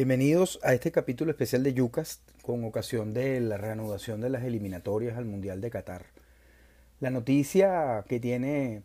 [0.00, 5.18] Bienvenidos a este capítulo especial de Yucas con ocasión de la reanudación de las eliminatorias
[5.18, 6.06] al Mundial de Qatar.
[7.00, 8.82] La noticia que tiene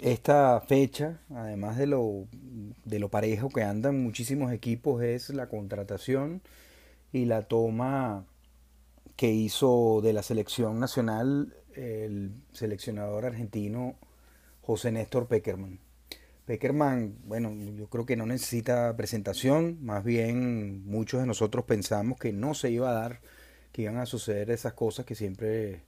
[0.00, 2.26] esta fecha, además de lo,
[2.84, 6.42] de lo parejo que andan muchísimos equipos, es la contratación
[7.12, 8.26] y la toma
[9.14, 13.94] que hizo de la selección nacional el seleccionador argentino
[14.62, 15.83] José Néstor Peckerman.
[16.46, 22.32] Peckerman, bueno, yo creo que no necesita presentación, más bien muchos de nosotros pensamos que
[22.32, 23.20] no se iba a dar,
[23.72, 25.82] que iban a suceder esas cosas que siempre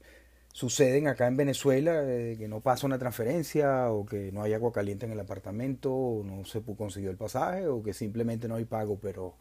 [0.53, 4.73] suceden acá en Venezuela, eh, que no pasa una transferencia o que no hay agua
[4.73, 8.65] caliente en el apartamento, o no se consiguió el pasaje o que simplemente no hay
[8.65, 9.35] pago, pero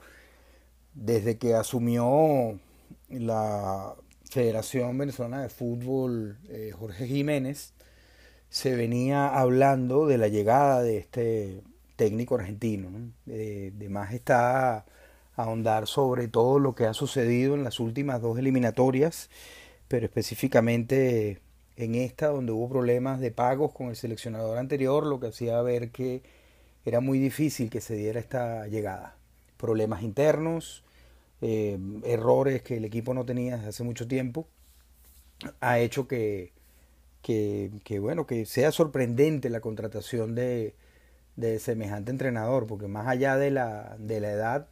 [0.94, 2.60] desde que asumió
[3.10, 3.96] la
[4.30, 7.75] Federación Venezolana de Fútbol eh, Jorge Jiménez,
[8.50, 11.62] se venía hablando de la llegada de este
[11.96, 12.90] técnico argentino.
[13.26, 14.86] De, más está
[15.36, 19.30] ahondar sobre todo lo que ha sucedido en las últimas dos eliminatorias,
[19.88, 21.42] pero específicamente
[21.76, 25.92] en esta donde hubo problemas de pagos con el seleccionador anterior, lo que hacía ver
[25.92, 26.24] que
[26.86, 29.18] era muy difícil que se diera esta llegada.
[29.58, 30.84] Problemas internos,
[31.42, 34.48] eh, errores que el equipo no tenía desde hace mucho tiempo,
[35.60, 36.54] ha hecho que
[37.26, 40.76] que, bueno, que sea sorprendente la contratación de,
[41.36, 44.68] de, semejante entrenador, porque más allá de la, de la edad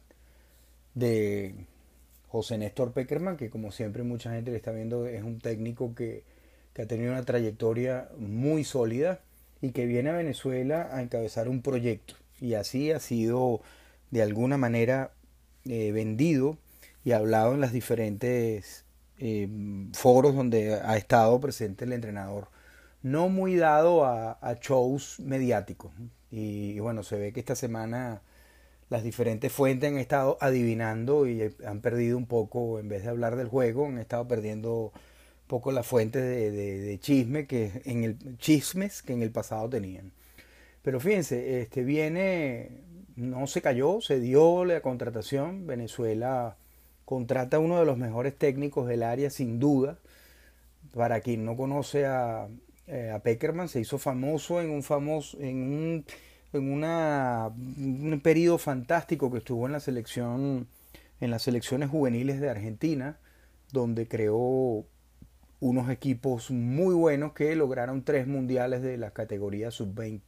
[0.94, 1.56] de
[2.28, 6.22] José Néstor Peckerman, que como siempre mucha gente le está viendo, es un técnico que,
[6.74, 9.20] que ha tenido una trayectoria muy sólida
[9.60, 12.14] y que viene a Venezuela a encabezar un proyecto.
[12.40, 13.62] Y así ha sido
[14.12, 15.10] de alguna manera
[15.64, 16.56] eh, vendido
[17.04, 18.83] y hablado en las diferentes
[19.18, 19.48] eh,
[19.92, 22.48] foros donde ha estado presente el entrenador.
[23.02, 25.92] No muy dado a, shows mediáticos.
[26.30, 28.22] Y, bueno, se ve que esta semana
[28.90, 33.36] las diferentes fuentes han estado adivinando y han perdido un poco, en vez de hablar
[33.36, 39.02] del juego, han estado perdiendo un poco las fuentes de, chisme que en el, chismes
[39.02, 40.12] que en el pasado tenían.
[40.82, 42.82] Pero fíjense, este viene,
[43.16, 45.66] no se cayó, se dio la contratación.
[45.66, 46.56] Venezuela
[47.04, 49.98] contrata a uno de los mejores técnicos del área, sin duda.
[50.94, 52.48] Para quien no conoce a,
[52.86, 56.04] eh, a Peckerman, se hizo famoso en un famoso, en un,
[56.52, 60.68] en una, un periodo fantástico que estuvo en la selección,
[61.20, 63.18] en las selecciones juveniles de Argentina,
[63.72, 64.84] donde creó
[65.60, 70.20] unos equipos muy buenos que lograron tres mundiales de las categorías sub-20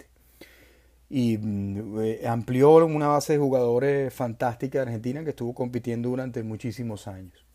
[1.09, 6.43] y mm, eh, amplió una base de jugadores fantástica de Argentina que estuvo compitiendo durante
[6.43, 7.47] muchísimos años.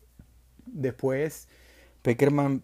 [0.66, 1.48] Después,
[2.02, 2.62] Peckerman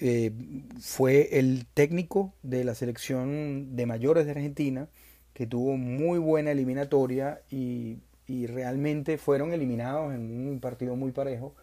[0.00, 0.32] eh,
[0.80, 4.88] fue el técnico de la selección de mayores de Argentina,
[5.32, 11.54] que tuvo muy buena eliminatoria y, y realmente fueron eliminados en un partido muy parejo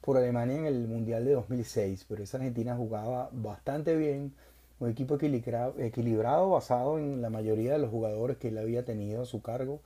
[0.00, 4.34] por Alemania en el Mundial de 2006, pero esa Argentina jugaba bastante bien
[4.82, 9.26] un equipo equilibrado, basado en la mayoría de los jugadores que él había tenido a
[9.26, 9.80] su cargo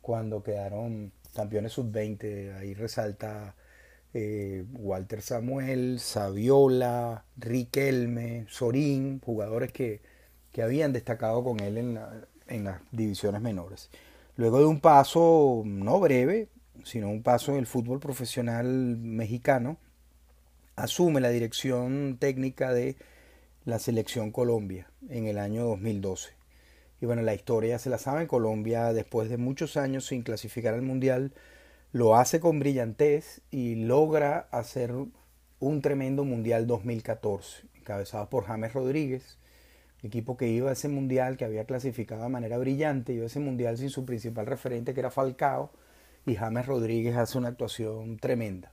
[0.00, 2.56] cuando quedaron campeones sub-20.
[2.56, 3.54] Ahí resalta
[4.12, 10.00] eh, Walter Samuel, Saviola, Riquelme, Sorín, jugadores que,
[10.60, 13.88] habían destacado con él en las divisiones menores.
[14.36, 16.48] Luego de un paso no breve,
[16.84, 19.78] sino un paso en el fútbol profesional mexicano,
[20.76, 22.96] asume la dirección técnica de
[23.70, 26.32] la selección Colombia en el año 2012.
[27.00, 30.82] Y bueno, la historia se la saben, Colombia después de muchos años sin clasificar al
[30.82, 31.32] Mundial,
[31.92, 34.92] lo hace con brillantez y logra hacer
[35.60, 39.38] un tremendo Mundial 2014, encabezado por James Rodríguez,
[40.02, 43.40] equipo que iba a ese Mundial, que había clasificado de manera brillante, iba a ese
[43.40, 45.70] Mundial sin su principal referente, que era Falcao,
[46.26, 48.72] y James Rodríguez hace una actuación tremenda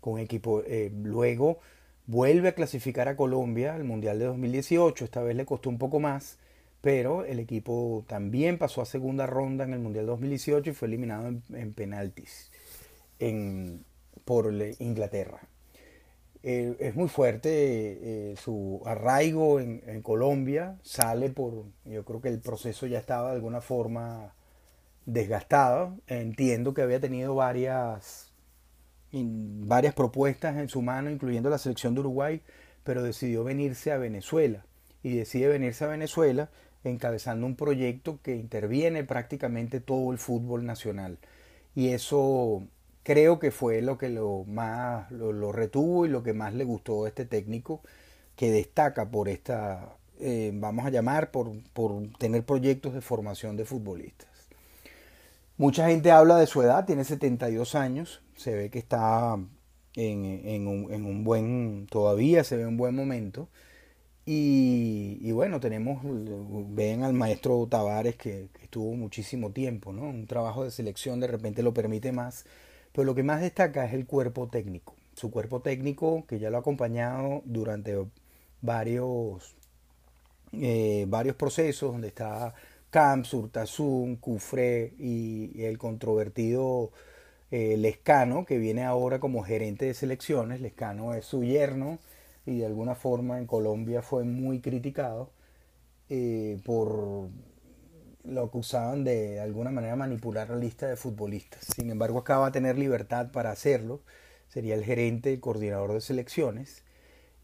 [0.00, 0.62] con equipo.
[0.66, 1.58] Eh, luego
[2.06, 6.00] vuelve a clasificar a Colombia al Mundial de 2018, esta vez le costó un poco
[6.00, 6.38] más,
[6.80, 11.28] pero el equipo también pasó a segunda ronda en el Mundial 2018 y fue eliminado
[11.28, 12.50] en, penaltis
[14.24, 15.40] por Inglaterra.
[16.42, 22.28] Eh, es muy fuerte eh, su arraigo en, en, Colombia, sale por, yo creo que
[22.28, 24.32] el proceso ya estaba de alguna forma
[25.06, 28.25] desgastado, entiendo que había tenido varias
[29.12, 32.42] varias propuestas en su mano, incluyendo la selección de Uruguay,
[32.84, 34.64] pero decidió venirse a Venezuela.
[35.02, 36.50] Y decide venirse a Venezuela
[36.84, 41.18] encabezando un proyecto que interviene prácticamente todo el fútbol nacional.
[41.74, 42.66] Y eso
[43.02, 47.04] creo que fue lo que lo más lo, retuvo y lo que más le gustó
[47.04, 47.80] a este técnico
[48.36, 53.64] que destaca por esta, eh, vamos a llamar, por, por tener proyectos de formación de
[53.64, 54.35] futbolistas.
[55.58, 59.38] Mucha gente habla de su edad, tiene 72 años, se ve que está
[59.94, 63.48] en, un, buen, todavía se ve un buen momento.
[64.26, 66.00] Y, bueno, tenemos,
[66.74, 70.02] ven al maestro Tavares que, estuvo muchísimo tiempo, ¿no?
[70.02, 72.44] Un trabajo de selección de repente lo permite más,
[72.92, 74.94] pero lo que más destaca es el cuerpo técnico.
[75.14, 77.96] Su cuerpo técnico que ya lo ha acompañado durante
[78.60, 79.54] varios,
[80.52, 82.54] eh, varios procesos, donde está
[82.96, 86.92] Camps, Urtasun, Cufré y, el controvertido
[87.50, 90.62] eh, Lescano, que viene ahora como gerente de selecciones.
[90.62, 91.98] Lescano es su yerno
[92.46, 95.30] y de alguna forma en Colombia fue muy criticado
[96.08, 97.28] eh, por
[98.24, 101.66] lo que usaban de, alguna manera manipular la lista de futbolistas.
[101.76, 104.00] Sin embargo, acaba de tener libertad para hacerlo.
[104.48, 106.82] Sería el gerente y coordinador de selecciones.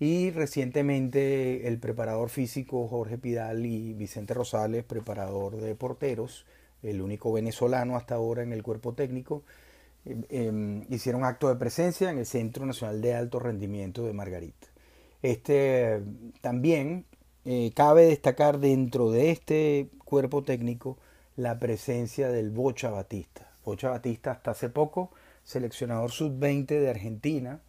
[0.03, 6.45] Y recientemente el preparador físico Jorge Pidal y Vicente Rosales, preparador de porteros,
[6.83, 9.45] el único venezolano hasta ahora en el cuerpo técnico,
[10.05, 14.67] em, em, hicieron acto de presencia en el Centro Nacional de Alto Rendimiento de Margarita.
[15.23, 16.03] Este,
[16.41, 17.05] también
[17.45, 20.99] eh, cabe destacar dentro de este cuerpo técnico
[21.37, 23.53] la presencia del Bocha Batista.
[23.65, 25.13] Bocha Batista hasta hace poco,
[25.45, 27.61] seleccionador sub-20 de Argentina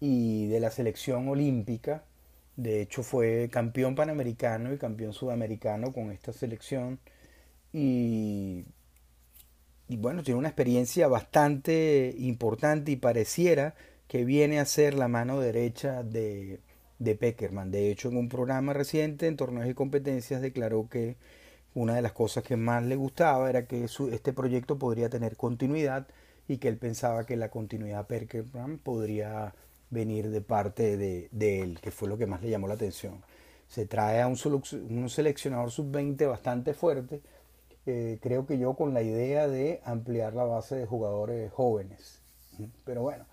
[0.00, 2.04] y de la selección olímpica.
[2.56, 6.98] De hecho fue campeón panamericano y campeón sudamericano con esta selección.
[7.72, 8.64] Y,
[9.88, 13.74] y bueno, tiene una experiencia bastante importante y pareciera
[14.08, 16.60] que viene a ser la mano derecha de,
[16.98, 17.70] de Peckerman.
[17.70, 21.16] De hecho, en un programa reciente en torneos y competencias declaró que
[21.74, 26.08] una de las cosas que más le gustaba era que este proyecto podría tener continuidad
[26.48, 29.54] y que él pensaba que la continuidad Peckerman podría
[29.90, 31.28] venir de parte de,
[31.62, 33.22] él, que fue lo que más le llamó la atención.
[33.68, 34.36] Se trae a un,
[35.08, 37.20] seleccionador sub-20 bastante fuerte,
[37.86, 42.20] eh, creo que yo con la idea de ampliar la base de jugadores jóvenes.
[42.84, 43.24] Pero bueno,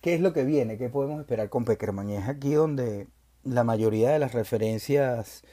[0.00, 0.78] ¿Qué es lo que viene?
[0.78, 2.08] ¿Qué podemos esperar con Peckerman?
[2.08, 3.06] Es aquí donde
[3.44, 5.44] la mayoría de las referencias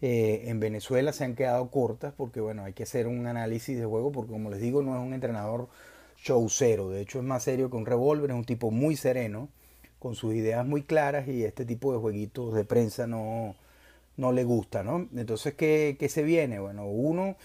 [0.00, 3.84] eh, en Venezuela se han quedado cortas porque, bueno, hay que hacer un análisis de
[3.86, 5.68] juego porque, como les digo, no es un entrenador
[6.16, 6.90] show cero.
[6.90, 9.48] De hecho, es más serio que un revólver, es un tipo muy sereno,
[10.02, 13.54] con sus ideas muy claras y este tipo de jueguitos de prensa no,
[14.16, 15.08] no le gusta, ¿no?
[15.16, 16.58] Entonces, ¿qué, qué se viene?
[16.60, 17.36] Bueno, uno,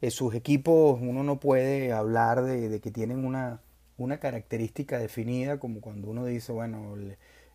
[0.00, 3.60] eh, sus equipos, uno no puede hablar de que tienen una
[4.00, 6.96] una característica definida, como cuando uno dice, bueno,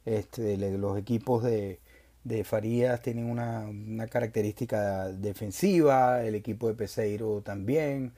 [0.05, 1.79] este, los equipos de,
[2.23, 8.13] de Farías tienen una, una, característica defensiva, el equipo de Peseiro también,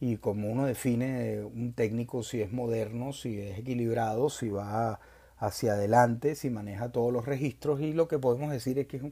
[0.00, 5.00] y como uno define un técnico si es moderno, si es equilibrado, si va
[5.38, 9.02] hacia adelante, si maneja todos los registros, y lo que podemos decir es que es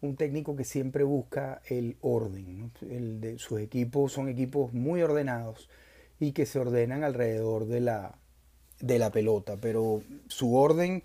[0.00, 2.72] un, técnico que siempre busca el orden.
[2.82, 5.68] El de, sus equipos son equipos muy ordenados
[6.18, 8.14] y que se ordenan alrededor de la,
[8.80, 11.02] de la pelota, pero su orden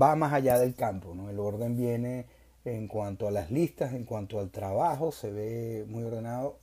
[0.00, 1.14] va más allá del campo.
[1.28, 2.26] El orden viene
[2.64, 6.58] en cuanto a las listas, en cuanto al trabajo, se ve muy ordenado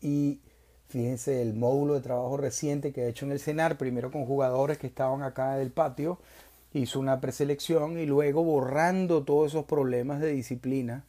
[0.00, 0.40] y
[0.88, 4.78] fíjense el módulo de trabajo reciente que ha hecho en el CENAR, primero con jugadores
[4.78, 6.18] que estaban acá del patio,
[6.74, 11.04] hizo una preselección y luego borrando todos esos problemas de disciplina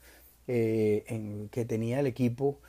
[0.48, 2.60] eh, en, que tenía el equipo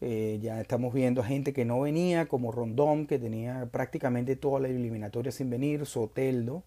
[0.00, 4.68] eh, ya estamos viendo gente que no venía, como Rondón, que tenía prácticamente toda la
[4.68, 6.64] eliminatoria sin venir, Soteldo,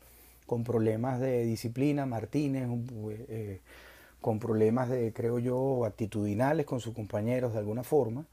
[0.47, 2.67] con problemas de disciplina, Martínez,
[3.29, 3.61] eh,
[4.21, 8.25] con problemas de, creo yo, actitudinales con sus compañeros de alguna forma.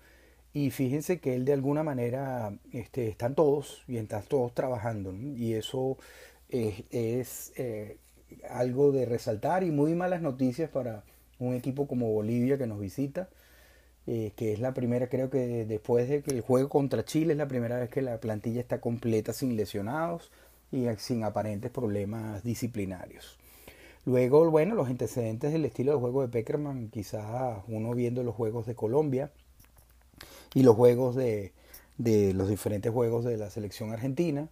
[0.54, 5.12] Y fíjense que él de alguna manera este, están todos y están todos trabajando.
[5.14, 5.98] Y eso
[6.48, 7.98] es, eh,
[8.48, 11.04] algo de resaltar y muy malas noticias para
[11.38, 13.28] un equipo como Bolivia que nos visita
[14.08, 17.38] eh, que es la primera, creo que después de que el juego contra Chile es
[17.38, 20.30] la primera vez que la plantilla está completa sin lesionados
[20.70, 23.36] y sin aparentes problemas disciplinarios.
[24.04, 28.64] Luego, bueno, los antecedentes del estilo de juego de Peckerman, quizás uno viendo los juegos
[28.66, 29.32] de Colombia
[30.54, 31.52] y los juegos de,
[31.98, 34.48] de los diferentes juegos de la selección argentina,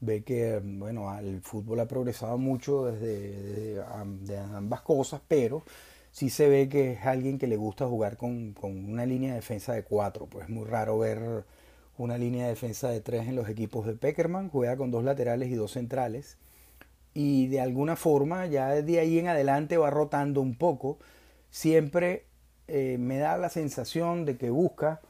[0.00, 5.64] ve que, bueno, el fútbol ha progresado mucho desde, de ambas cosas, pero
[6.12, 9.72] sí se ve que es alguien que le gusta jugar con, una línea de defensa
[9.74, 10.26] de cuatro.
[10.26, 11.44] Pues es muy raro ver
[11.96, 14.50] una línea de defensa de tres en los equipos de Peckerman.
[14.50, 16.38] Juega con dos laterales y dos centrales.
[17.14, 20.98] Y de alguna forma, ya de ahí en adelante va rotando un poco.
[21.50, 22.24] Siempre
[22.68, 25.00] eh, me da la sensación de que busca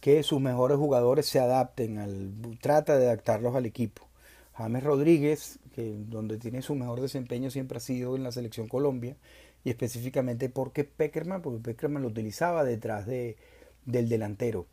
[0.00, 2.32] que sus mejores jugadores se adapten al.
[2.60, 4.07] trata de adaptarlos al equipo.
[4.58, 9.16] James Rodríguez, que donde tiene su mejor desempeño siempre ha sido en la selección Colombia,
[9.64, 13.36] y específicamente porque Peckerman, porque Peckerman lo utilizaba detrás de,
[13.86, 14.66] del delantero.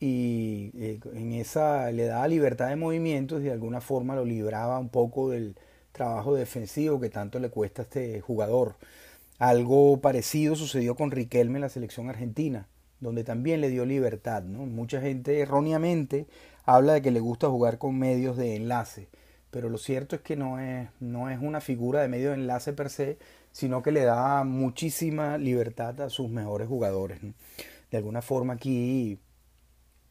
[0.00, 4.78] y eh, en esa le daba libertad de movimientos y de alguna forma lo libraba
[4.78, 5.56] un poco del
[5.92, 8.76] trabajo defensivo que tanto le cuesta a este jugador.
[9.38, 12.68] Algo parecido sucedió con Riquelme en la selección argentina,
[13.00, 14.42] donde también le dio libertad.
[14.44, 16.26] Mucha gente erróneamente
[16.68, 19.08] habla de que le gusta jugar con medios de enlace,
[19.50, 22.74] pero lo cierto es que no es, no es una figura de medio de enlace
[22.74, 23.16] per se,
[23.52, 27.20] sino que le da muchísima libertad a sus mejores jugadores.
[27.90, 29.18] De alguna forma aquí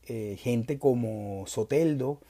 [0.08, 2.22] eh, gente como Soteldo,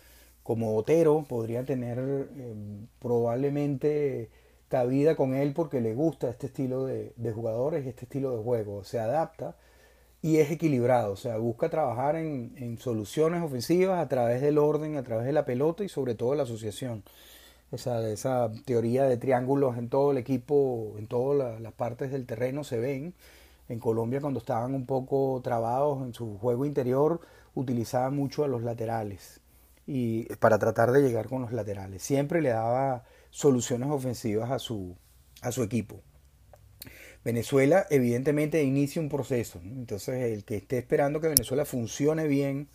[0.44, 2.54] como Otero, podría tener eh,
[3.00, 4.30] probablemente
[4.68, 8.84] cabida con él porque le gusta este estilo de, de, jugadores, este estilo de juego,
[8.84, 9.56] se adapta
[10.28, 15.04] y es equilibrado, o sea, busca trabajar en, soluciones ofensivas a través del orden, a
[15.04, 17.02] través de la pelota y sobre todo la asociación.
[17.72, 22.66] Esa, esa teoría de triángulos en todo el equipo, en todas las partes del terreno
[22.66, 23.14] se ven.
[23.70, 27.22] En Colombia cuando estaban un poco trabados en su juego interior,
[27.56, 29.40] utilizaba mucho a los laterales
[29.86, 32.04] y para tratar de llegar con los laterales.
[32.04, 34.94] Siempre le daba soluciones ofensivas a su,
[35.42, 36.02] a su equipo.
[37.28, 39.60] Venezuela evidentemente inicia un proceso.
[39.62, 42.70] Entonces el que esté esperando que Venezuela funcione bien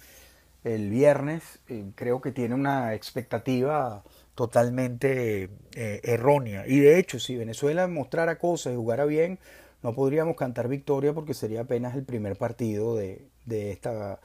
[0.62, 4.04] el viernes, eh, creo que tiene una expectativa
[4.35, 6.66] totalmente eh, errónea.
[6.66, 9.38] Y de hecho, si Venezuela mostrara cosas y jugara bien,
[9.82, 14.21] no podríamos cantar victoria porque sería apenas el primer partido de, de esta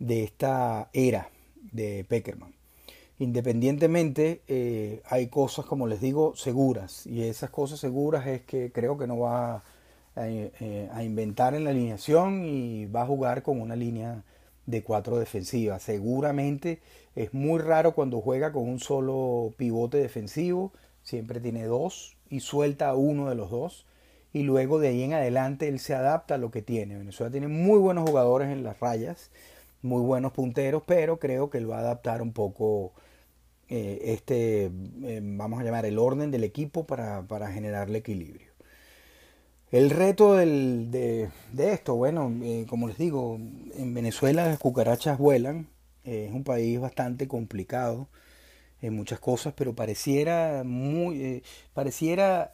[0.00, 1.30] de esta era
[1.70, 2.52] de Peckerman.
[3.18, 7.06] Independientemente, eh, hay cosas, como les digo, seguras.
[7.06, 9.56] Y esas cosas seguras es que creo que no va
[10.16, 14.24] a, eh, a inventar en la alineación y va a jugar con una línea
[14.66, 15.82] de cuatro defensivas.
[15.82, 16.80] Seguramente
[17.14, 20.72] es muy raro cuando juega con un solo pivote defensivo.
[21.02, 23.86] Siempre tiene dos y suelta a uno de los dos.
[24.32, 26.96] Y luego de ahí en adelante él se adapta a lo que tiene.
[26.96, 29.30] Venezuela tiene muy buenos jugadores en las rayas
[29.82, 32.92] muy buenos punteros, pero creo que él va a adaptar un poco
[33.74, 38.48] eh, este, eh, vamos a llamar, el orden del equipo para, para generarle equilibrio.
[39.70, 43.38] El reto del, de, de, esto, bueno, eh, como les digo,
[43.74, 45.68] en Venezuela las cucarachas vuelan,
[46.04, 48.08] es un país bastante complicado
[48.82, 52.52] en muchas cosas, pero pareciera muy, pareciera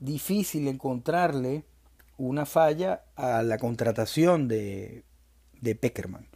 [0.00, 1.64] difícil encontrarle
[2.18, 5.04] una falla a la contratación de
[5.60, 6.26] de Peckerman.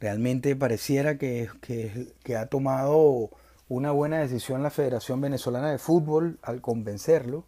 [0.00, 3.30] Realmente pareciera que, que, ha tomado
[3.68, 7.46] una buena decisión la Federación Venezolana de Fútbol al convencerlo.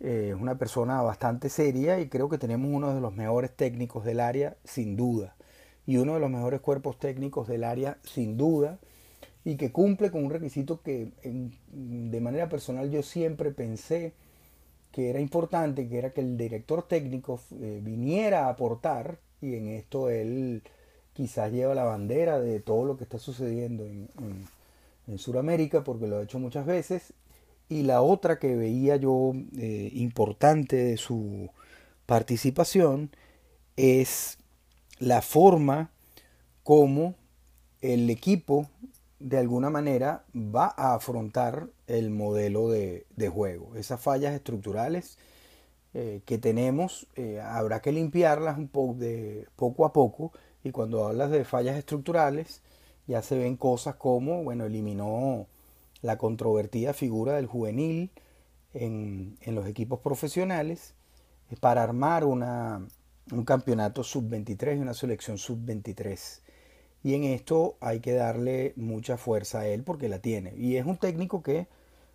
[0.00, 4.04] Eh, es una persona bastante seria y creo que tenemos uno de los mejores técnicos
[4.04, 5.34] del área, sin duda.
[5.86, 8.78] Y uno de los mejores cuerpos técnicos del área, sin duda.
[9.44, 11.10] Y que cumple con un requisito que
[11.72, 14.14] de manera personal yo siempre pensé
[14.92, 19.68] que era importante, que era que el director técnico eh, viniera a aportar y en
[19.68, 20.62] esto él
[21.12, 24.08] quizás lleva la bandera de todo lo que está sucediendo en,
[25.06, 27.12] en, Sudamérica, porque lo ha hecho muchas veces.
[27.68, 31.50] Y la otra que veía yo eh, importante de su
[32.06, 33.10] participación
[33.76, 34.38] es
[34.98, 35.90] la forma
[36.62, 37.14] como
[37.80, 38.68] el equipo
[39.18, 43.76] de alguna manera va a afrontar el modelo de, de juego.
[43.76, 45.18] Esas fallas estructurales
[45.94, 50.32] eh, que tenemos eh, habrá que limpiarlas un poco, de, poco a poco
[50.64, 52.62] y cuando hablas de fallas estructurales
[53.06, 55.46] ya se ven cosas como, bueno, eliminó
[56.00, 58.10] la controvertida figura del juvenil
[58.74, 60.94] en, en los equipos profesionales
[61.50, 62.86] eh, para armar una,
[63.30, 66.40] un campeonato sub-23 y una selección sub-23.
[67.04, 70.54] Y en esto hay que darle mucha fuerza a él porque la tiene.
[70.56, 71.66] Y es un técnico que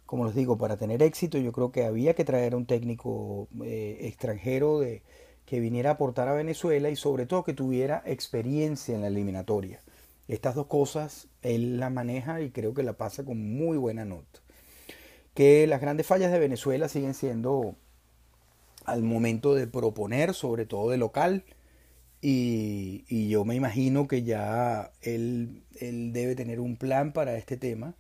[0.07, 3.47] como les digo, para tener éxito yo creo que había que traer a un técnico
[3.63, 5.03] eh, extranjero de,
[5.45, 9.81] que viniera a aportar a Venezuela y sobre todo que tuviera experiencia en la eliminatoria.
[10.27, 14.39] Estas dos cosas él las maneja y creo que la pasa con muy buena nota.
[15.33, 17.75] Que las grandes fallas de Venezuela siguen siendo
[18.85, 21.43] al momento de proponer, sobre todo de local,
[22.21, 27.57] y, y yo me imagino que ya él, él debe tener un plan para este
[27.57, 27.93] tema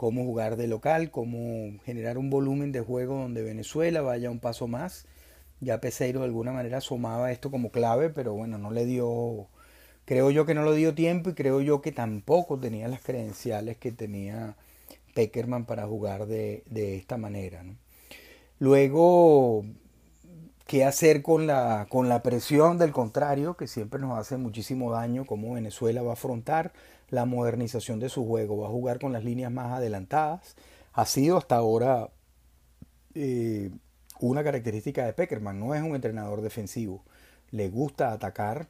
[0.00, 4.66] cómo jugar de local, cómo generar un volumen de juego donde Venezuela vaya un paso
[4.66, 5.06] más.
[5.60, 9.48] Ya Peseiro de alguna manera asomaba esto como clave, pero bueno, no le dio,
[10.06, 13.76] creo yo que no le dio tiempo y creo yo que tampoco tenía las credenciales
[13.76, 14.56] que tenía
[15.14, 17.62] Peckerman para jugar de, de esta manera.
[18.58, 19.66] Luego,
[20.66, 25.26] ¿qué hacer con la, con la presión del contrario, que siempre nos hace muchísimo daño,
[25.26, 26.72] cómo Venezuela va a afrontar
[27.10, 30.56] la modernización de su juego, va a jugar con las líneas más adelantadas.
[30.92, 32.10] Ha sido hasta ahora
[33.14, 33.70] eh,
[34.20, 37.04] una característica de Peckerman, no es un entrenador defensivo,
[37.50, 38.68] le gusta atacar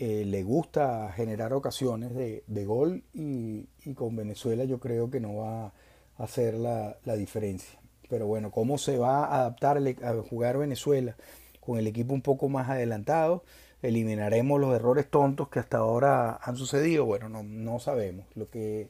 [0.00, 3.66] eh, le gusta generar ocasiones de, gol y,
[3.96, 5.72] con Venezuela yo creo que no va a
[6.18, 7.80] hacer la, diferencia.
[8.08, 11.16] Pero bueno, ¿cómo se va a adaptar a jugar Venezuela
[11.60, 13.42] con el equipo un poco más adelantado?
[13.82, 17.04] ¿Eliminaremos los errores tontos que hasta ahora han sucedido?
[17.04, 18.26] Bueno, no, no sabemos.
[18.34, 18.88] Lo que,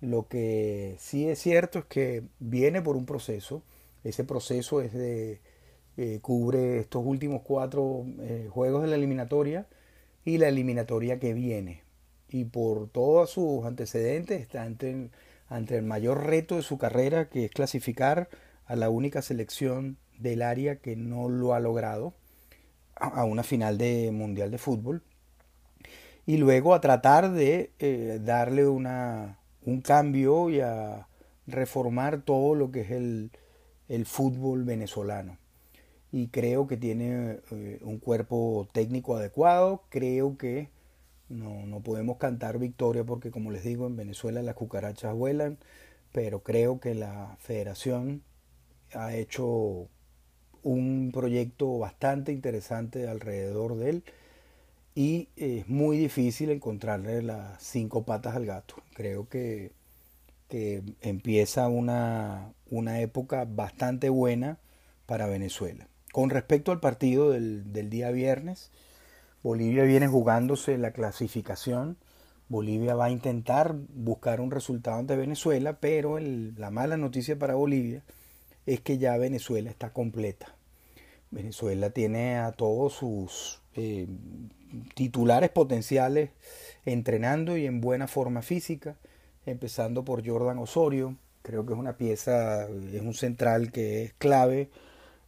[0.00, 3.62] lo que sí es cierto es que viene por un proceso.
[4.04, 5.40] Ese proceso es de,
[5.96, 9.66] eh, cubre estos últimos cuatro eh, juegos de la eliminatoria
[10.24, 11.84] y la eliminatoria que viene.
[12.28, 15.10] Y por todos sus antecedentes está ante,
[15.48, 18.28] ante el mayor reto de su carrera, que es clasificar
[18.66, 22.12] a la única selección del área que no lo ha logrado
[22.96, 25.02] a una final de mundial de fútbol
[26.26, 31.06] y luego a tratar de eh, darle una, un cambio y a
[31.46, 33.30] reformar todo lo que es el,
[33.88, 35.38] el fútbol venezolano
[36.12, 39.84] y creo que tiene eh, un cuerpo técnico adecuado.
[39.90, 40.70] Creo que
[41.28, 45.58] no, no, podemos cantar victoria porque, como les digo, en Venezuela las cucarachas vuelan,
[46.12, 48.22] pero creo que la federación
[48.94, 49.88] ha hecho
[50.62, 54.04] un proyecto bastante interesante alrededor de él
[54.94, 58.76] y es muy difícil encontrarle las cinco patas al gato.
[58.94, 59.72] Creo que,
[60.48, 64.58] que empieza una, una época bastante buena
[65.06, 65.86] para Venezuela.
[66.12, 68.70] Con respecto al partido del, día viernes,
[69.42, 71.98] Bolivia viene jugándose la clasificación.
[72.48, 78.02] Bolivia va a intentar buscar un resultado ante Venezuela, pero la mala noticia para Bolivia
[78.66, 80.54] es que ya Venezuela está completa.
[81.30, 84.06] Venezuela tiene a todos sus eh,
[84.94, 86.30] titulares potenciales
[86.84, 88.96] entrenando y en buena forma física,
[89.44, 91.16] empezando por Jordan Osorio.
[91.42, 94.68] Creo que es una pieza, es un central que es clave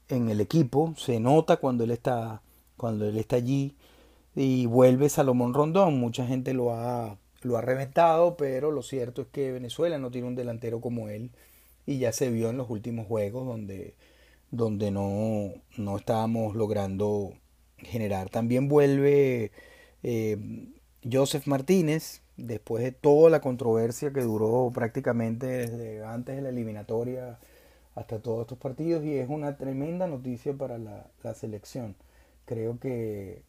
[0.08, 2.42] en el equipo, se nota cuando él está,
[2.76, 3.76] cuando él está allí
[4.34, 6.00] y vuelve Salomón Rondón.
[6.00, 10.28] Mucha gente lo ha, lo ha reventado, pero lo cierto es que Venezuela no tiene
[10.28, 11.30] un delantero como él
[11.88, 13.94] y ya se vio en los últimos juegos donde,
[14.50, 17.32] donde no, no estábamos logrando
[17.78, 18.28] generar.
[18.28, 19.52] También vuelve
[20.02, 20.36] eh,
[21.10, 27.38] Joseph Martínez, después de toda la controversia que duró prácticamente desde antes de la eliminatoria
[27.94, 31.96] hasta todos estos partidos y es una tremenda noticia para la, selección.
[32.44, 33.44] Creo que,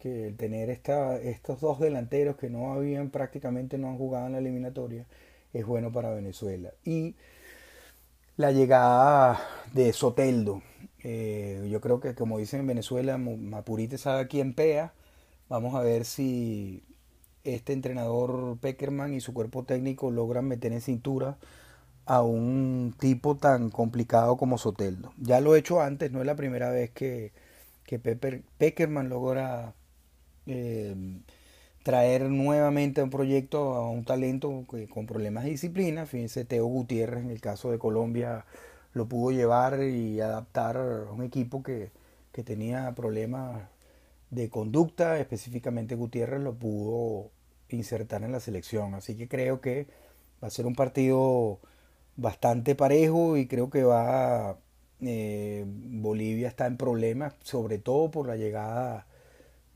[0.00, 4.32] que el tener esta, estos dos delanteros que no habían prácticamente no han jugado en
[4.32, 5.06] la eliminatoria
[5.54, 6.74] es bueno para Venezuela.
[6.84, 7.14] Y
[8.36, 9.40] la llegada
[9.72, 10.62] de Soteldo.
[11.02, 14.92] Eh, yo creo que como dicen en Venezuela, Mapurite sabe quién pea.
[15.48, 16.82] Vamos a ver si
[17.44, 21.36] este entrenador Peckerman y su cuerpo técnico logran meter en cintura
[22.06, 25.12] a un tipo tan complicado como Soteldo.
[25.18, 27.32] Ya lo he hecho antes, no es la primera vez que,
[27.84, 29.74] que Peckerman logra
[30.46, 30.94] eh,
[31.84, 36.06] traer nuevamente a un proyecto a un talento con problemas de disciplina.
[36.06, 38.46] Fíjense, Teo Gutiérrez en el caso de Colombia
[38.94, 41.90] lo pudo llevar y adaptar a un equipo que,
[42.32, 43.68] que tenía problemas
[44.30, 47.30] de conducta, específicamente Gutiérrez lo pudo
[47.68, 48.94] insertar en la selección.
[48.94, 49.86] Así que creo que
[50.42, 51.60] va a ser un partido
[52.16, 54.56] bastante parejo y creo que va
[55.02, 59.06] eh, Bolivia está en problemas, sobre todo por la llegada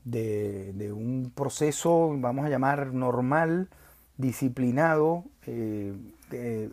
[0.03, 3.69] de, un proceso, vamos a llamar normal,
[4.17, 5.93] disciplinado, eh,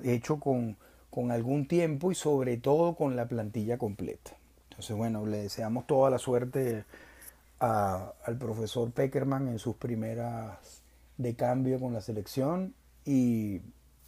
[0.05, 0.77] hecho con,
[1.11, 4.33] con, algún tiempo y sobre todo con la plantilla completa.
[4.71, 6.85] Entonces, bueno, le deseamos toda la suerte
[7.59, 10.83] al profesor Peckerman en sus primeras
[11.17, 12.75] de cambio con la selección
[13.07, 13.63] y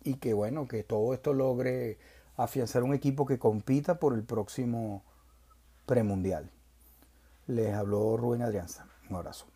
[0.09, 1.99] y que bueno, que todo esto logre
[2.37, 5.03] afianzar un equipo que compita por el próximo
[5.87, 6.51] premundial.
[7.47, 8.87] Les habló Rubén Adrianza.
[9.11, 9.47] Un abrazo.